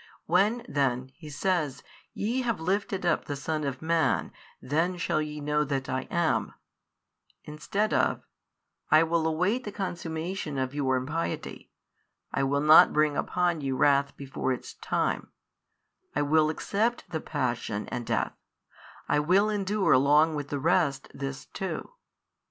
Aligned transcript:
When 0.25 0.65
then, 0.67 1.11
He 1.13 1.29
says, 1.29 1.83
ye 2.11 2.41
have 2.41 2.59
lifted 2.59 3.05
up 3.05 3.25
the 3.25 3.35
Son 3.35 3.63
of 3.63 3.83
Man, 3.83 4.31
then 4.59 4.97
shall 4.97 5.21
ye 5.21 5.39
know 5.39 5.63
that 5.63 5.87
I 5.89 6.07
am, 6.09 6.55
instead 7.43 7.93
of, 7.93 8.23
I 8.89 9.03
will 9.03 9.27
await 9.27 9.63
the 9.63 9.71
consummation 9.71 10.57
of 10.57 10.73
your 10.73 10.95
impiety, 10.97 11.69
I 12.33 12.41
will 12.45 12.61
not 12.61 12.93
bring 12.93 13.15
upon 13.15 13.61
you 13.61 13.77
wrath 13.77 14.17
before 14.17 14.51
its 14.51 14.73
time, 14.73 15.27
I 16.15 16.23
will 16.23 16.49
accept 16.49 17.07
the 17.11 17.21
Passion 17.21 17.87
and 17.89 18.03
Death, 18.03 18.33
I 19.07 19.19
will 19.19 19.51
endure 19.51 19.91
along 19.91 20.33
with 20.33 20.47
the 20.49 20.57
rest 20.57 21.09
this 21.13 21.45
too. 21.45 21.91